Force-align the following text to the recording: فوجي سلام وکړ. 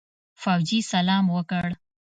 فوجي 0.41 0.79
سلام 0.91 1.25
وکړ. 1.35 1.67